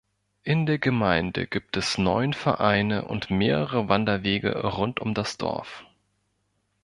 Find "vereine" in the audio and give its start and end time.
2.33-3.05